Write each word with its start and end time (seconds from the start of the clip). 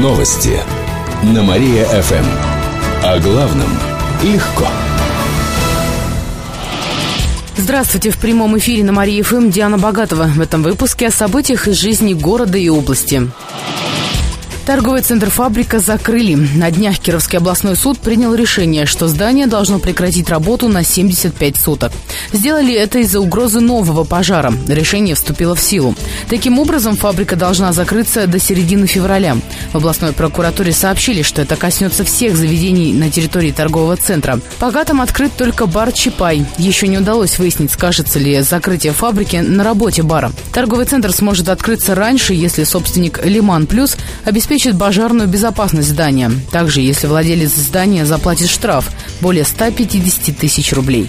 Новости 0.00 0.58
на 1.22 1.42
Мария-ФМ. 1.42 2.24
О 3.04 3.18
главном 3.18 3.68
легко. 4.22 4.66
Здравствуйте! 7.58 8.10
В 8.10 8.16
прямом 8.16 8.56
эфире 8.56 8.84
на 8.84 8.92
Мария-ФМ 8.92 9.50
Диана 9.50 9.76
Богатова. 9.76 10.24
В 10.28 10.40
этом 10.40 10.62
выпуске 10.62 11.08
о 11.08 11.10
событиях 11.10 11.68
из 11.68 11.78
жизни 11.78 12.14
города 12.14 12.56
и 12.56 12.70
области. 12.70 13.28
Торговый 14.64 15.02
центр 15.02 15.28
«Фабрика» 15.28 15.80
закрыли. 15.80 16.36
На 16.36 16.70
днях 16.70 17.00
Кировский 17.00 17.38
областной 17.38 17.74
суд 17.74 17.98
принял 17.98 18.32
решение, 18.32 18.86
что 18.86 19.08
здание 19.08 19.48
должно 19.48 19.80
прекратить 19.80 20.30
работу 20.30 20.68
на 20.68 20.84
75 20.84 21.56
суток. 21.56 21.90
Сделали 22.32 22.72
это 22.72 23.00
из-за 23.00 23.18
угрозы 23.18 23.58
нового 23.58 24.04
пожара. 24.04 24.54
Решение 24.68 25.16
вступило 25.16 25.56
в 25.56 25.60
силу. 25.60 25.96
Таким 26.28 26.60
образом, 26.60 26.96
фабрика 26.96 27.34
должна 27.34 27.72
закрыться 27.72 28.28
до 28.28 28.38
середины 28.38 28.86
февраля. 28.86 29.36
В 29.72 29.78
областной 29.78 30.12
прокуратуре 30.12 30.72
сообщили, 30.72 31.22
что 31.22 31.42
это 31.42 31.56
коснется 31.56 32.04
всех 32.04 32.36
заведений 32.36 32.92
на 32.92 33.10
территории 33.10 33.50
торгового 33.50 33.96
центра. 33.96 34.38
Пока 34.60 34.84
там 34.84 35.00
открыт 35.00 35.32
только 35.36 35.66
бар 35.66 35.90
«Чапай». 35.92 36.46
Еще 36.56 36.86
не 36.86 36.98
удалось 36.98 37.36
выяснить, 37.36 37.72
скажется 37.72 38.20
ли 38.20 38.40
закрытие 38.42 38.92
фабрики 38.92 39.36
на 39.36 39.64
работе 39.64 40.04
бара. 40.04 40.30
Торговый 40.52 40.86
центр 40.86 41.12
сможет 41.12 41.48
открыться 41.48 41.96
раньше, 41.96 42.32
если 42.32 42.62
собственник 42.62 43.24
«Лиман 43.24 43.66
Плюс» 43.66 43.96
обеспечит 44.24 44.51
обеспечит 44.52 44.78
пожарную 44.78 45.28
безопасность 45.28 45.88
здания. 45.88 46.30
Также, 46.50 46.82
если 46.82 47.06
владелец 47.06 47.54
здания 47.54 48.04
заплатит 48.04 48.50
штраф 48.50 48.90
более 49.22 49.44
150 49.44 50.36
тысяч 50.36 50.74
рублей. 50.74 51.08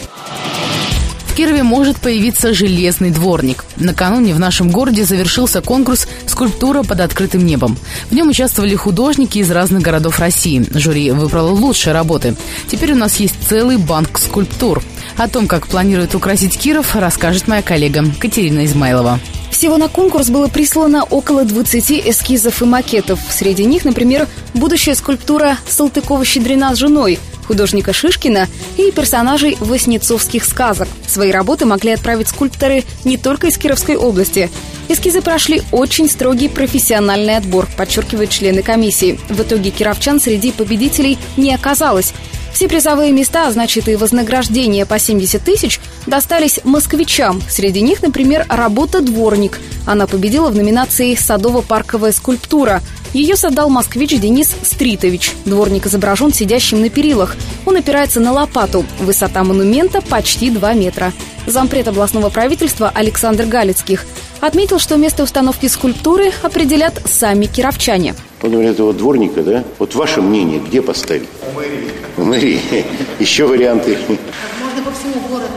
Кирове 1.35 1.63
может 1.63 1.97
появиться 1.97 2.53
железный 2.53 3.09
дворник. 3.09 3.65
Накануне 3.77 4.35
в 4.35 4.39
нашем 4.39 4.69
городе 4.69 5.03
завершился 5.03 5.61
конкурс 5.61 6.07
«Скульптура 6.27 6.83
под 6.83 6.99
открытым 6.99 7.43
небом». 7.43 7.75
В 8.11 8.13
нем 8.13 8.29
участвовали 8.29 8.75
художники 8.75 9.39
из 9.39 9.49
разных 9.49 9.81
городов 9.81 10.19
России. 10.19 10.63
Жюри 10.71 11.09
выбрало 11.09 11.49
лучшие 11.49 11.93
работы. 11.93 12.35
Теперь 12.67 12.93
у 12.93 12.95
нас 12.95 13.15
есть 13.15 13.35
целый 13.49 13.77
банк 13.77 14.19
скульптур. 14.19 14.83
О 15.17 15.27
том, 15.27 15.47
как 15.47 15.67
планирует 15.67 16.13
украсить 16.13 16.55
Киров, 16.57 16.95
расскажет 16.95 17.47
моя 17.47 17.63
коллега 17.63 18.05
Катерина 18.19 18.65
Измайлова. 18.65 19.19
Всего 19.49 19.77
на 19.77 19.87
конкурс 19.87 20.29
было 20.29 20.47
прислано 20.47 21.03
около 21.03 21.45
20 21.45 22.07
эскизов 22.09 22.61
и 22.61 22.65
макетов. 22.65 23.19
Среди 23.29 23.65
них, 23.65 23.85
например, 23.85 24.27
будущая 24.53 24.93
скульптура 24.93 25.57
Салтыкова-Щедрина 25.67 26.75
с 26.75 26.77
женой 26.77 27.19
художника 27.43 27.93
Шишкина 27.93 28.47
и 28.77 28.91
персонажей 28.91 29.57
воснецовских 29.59 30.45
сказок. 30.45 30.87
Свои 31.07 31.31
работы 31.31 31.65
могли 31.65 31.91
отправить 31.91 32.29
скульпторы 32.29 32.83
не 33.03 33.17
только 33.17 33.47
из 33.47 33.57
Кировской 33.57 33.95
области. 33.95 34.49
Эскизы 34.89 35.21
прошли 35.21 35.61
очень 35.71 36.09
строгий 36.09 36.49
профессиональный 36.49 37.37
отбор, 37.37 37.67
подчеркивают 37.77 38.29
члены 38.29 38.61
комиссии. 38.63 39.19
В 39.29 39.41
итоге 39.41 39.69
кировчан 39.69 40.19
среди 40.19 40.51
победителей 40.51 41.17
не 41.37 41.53
оказалось. 41.53 42.13
Все 42.53 42.67
призовые 42.67 43.11
места, 43.11 43.47
а 43.47 43.51
значит 43.51 43.87
и 43.87 43.95
вознаграждение 43.95 44.85
по 44.85 44.99
70 44.99 45.43
тысяч, 45.43 45.79
достались 46.05 46.59
москвичам. 46.63 47.41
Среди 47.49 47.81
них, 47.81 48.03
например, 48.03 48.45
работа 48.47 49.01
«Дворник». 49.01 49.59
Она 49.87 50.05
победила 50.05 50.49
в 50.49 50.55
номинации 50.55 51.15
«Садово-парковая 51.15 52.11
скульптура». 52.11 52.83
Ее 53.13 53.35
создал 53.35 53.69
москвич 53.69 54.19
Денис 54.19 54.55
Стритович. 54.63 55.33
Дворник 55.45 55.85
изображен 55.85 56.33
сидящим 56.33 56.81
на 56.81 56.89
перилах. 56.89 57.35
Он 57.65 57.77
опирается 57.77 58.19
на 58.19 58.31
лопату. 58.31 58.85
Высота 58.99 59.43
монумента 59.43 60.01
почти 60.01 60.49
2 60.49 60.73
метра. 60.73 61.13
Зампред 61.45 61.87
областного 61.87 62.29
правительства 62.29 62.91
Александр 62.93 63.45
Галицких 63.45 64.05
отметил, 64.41 64.79
что 64.79 64.97
место 64.97 65.23
установки 65.23 65.67
скульптуры 65.67 66.31
определят 66.41 67.01
сами 67.05 67.45
кировчане. 67.45 68.15
Вот, 68.41 68.51
говорят, 68.51 68.73
этого 68.73 68.93
дворника, 68.93 69.43
да? 69.43 69.63
Вот 69.77 69.93
ваше 69.95 70.21
мнение, 70.21 70.59
где 70.59 70.81
поставить? 70.81 71.29
В 71.51 71.55
мэрии. 71.55 71.91
В 72.17 72.25
мэрии. 72.25 72.61
Еще 73.19 73.45
варианты. 73.45 73.97
Можно 74.07 74.83
по 74.83 74.91
всему 74.91 75.15
городу. 75.29 75.53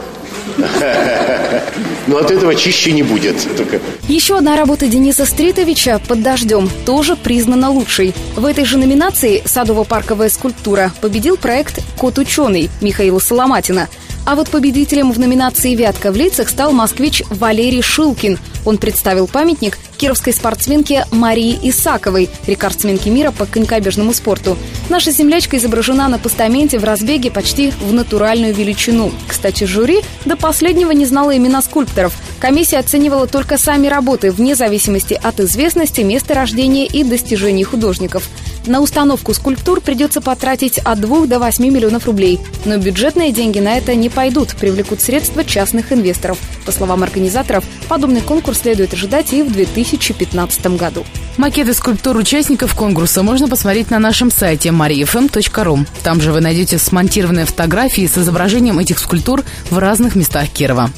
Но 2.07 2.17
от 2.17 2.31
этого 2.31 2.55
чище 2.55 2.91
не 2.91 3.03
будет. 3.03 3.35
Только... 3.57 3.79
Еще 4.07 4.37
одна 4.37 4.55
работа 4.55 4.87
Дениса 4.87 5.25
Стритовича 5.25 5.99
«Под 6.07 6.21
дождем» 6.21 6.69
тоже 6.85 7.15
признана 7.15 7.69
лучшей. 7.69 8.13
В 8.35 8.45
этой 8.45 8.65
же 8.65 8.77
номинации 8.77 9.43
«Садово-парковая 9.45 10.29
скульптура» 10.29 10.91
победил 11.01 11.37
проект 11.37 11.81
«Кот 11.97 12.17
ученый» 12.17 12.69
Михаила 12.81 13.19
Соломатина– 13.19 13.89
а 14.27 14.35
вот 14.35 14.49
победителем 14.49 15.13
в 15.13 15.19
номинации 15.19 15.73
«Вятка 15.73 16.11
в 16.11 16.17
лицах» 16.17 16.49
стал 16.49 16.73
москвич 16.73 17.23
Валерий 17.29 17.81
Шилкин. 17.81 18.37
Он 18.65 18.77
представил 18.77 19.25
памятник 19.25 19.77
кировской 19.97 20.31
спортсменке 20.31 21.05
Марии 21.11 21.59
Исаковой, 21.63 22.29
рекордсменке 22.45 23.09
мира 23.09 23.31
по 23.31 23.45
конькобежному 23.45 24.13
спорту. 24.13 24.57
Наша 24.89 25.11
землячка 25.11 25.57
изображена 25.57 26.07
на 26.07 26.19
постаменте 26.19 26.79
в 26.79 26.83
разбеге 26.83 27.31
почти 27.31 27.71
в 27.71 27.91
натуральную 27.91 28.53
величину. 28.53 29.11
Кстати, 29.27 29.65
жюри 29.65 30.01
до 30.25 30.37
последнего 30.37 30.91
не 30.91 31.05
знало 31.05 31.35
имена 31.35 31.61
скульпторов. 31.61 32.13
Комиссия 32.39 32.77
оценивала 32.77 33.25
только 33.25 33.57
сами 33.57 33.87
работы, 33.87 34.31
вне 34.31 34.55
зависимости 34.55 35.19
от 35.21 35.39
известности, 35.39 36.01
места 36.01 36.35
рождения 36.35 36.85
и 36.85 37.03
достижений 37.03 37.63
художников. 37.63 38.29
На 38.67 38.81
установку 38.81 39.33
скульптур 39.33 39.81
придется 39.81 40.21
потратить 40.21 40.77
от 40.77 40.99
2 40.99 41.25
до 41.25 41.39
8 41.39 41.65
миллионов 41.65 42.05
рублей. 42.05 42.39
Но 42.65 42.77
бюджетные 42.77 43.31
деньги 43.31 43.59
на 43.59 43.77
это 43.77 43.95
не 43.95 44.09
пойдут, 44.09 44.55
привлекут 44.55 45.01
средства 45.01 45.43
частных 45.43 45.91
инвесторов. 45.91 46.37
По 46.65 46.71
словам 46.71 47.01
организаторов, 47.01 47.63
подобный 47.87 48.21
конкурс 48.21 48.59
следует 48.59 48.93
ожидать 48.93 49.33
и 49.33 49.41
в 49.41 49.51
2015 49.51 50.77
году. 50.77 51.05
Макеты 51.37 51.73
скульптур 51.73 52.17
участников 52.17 52.75
конкурса 52.75 53.23
можно 53.23 53.47
посмотреть 53.47 53.89
на 53.89 53.99
нашем 53.99 54.31
сайте 54.31 54.69
mariafm.ru. 54.69 55.87
Там 56.03 56.19
же 56.19 56.31
вы 56.31 56.41
найдете 56.41 56.77
смонтированные 56.77 57.45
фотографии 57.45 58.05
с 58.05 58.17
изображением 58.17 58.79
этих 58.79 58.99
скульптур 58.99 59.43
в 59.69 59.77
разных 59.77 60.15
местах 60.15 60.49
Кирова. 60.49 60.91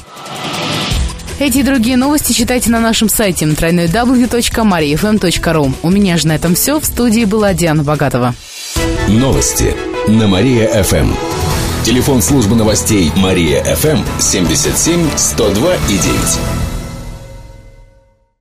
Эти 1.40 1.58
и 1.58 1.62
другие 1.62 1.96
новости 1.96 2.32
читайте 2.34 2.70
на 2.70 2.80
нашем 2.80 3.08
сайте 3.08 3.46
www.mariafm.ru. 3.46 5.74
У 5.82 5.90
меня 5.90 6.18
же 6.18 6.28
на 6.28 6.32
этом 6.32 6.54
все. 6.54 6.78
В 6.78 6.84
студии 6.84 7.24
была 7.24 7.54
Диана 7.54 7.82
Богатова. 7.82 8.34
Новости 9.08 9.74
на 10.06 10.28
Мария-ФМ. 10.28 11.14
Телефон 11.82 12.20
службы 12.20 12.56
новостей 12.56 13.10
Мария-ФМ 13.16 14.00
77 14.18 15.08
102 15.16 15.76
и 15.76 15.96
9. 15.96 16.59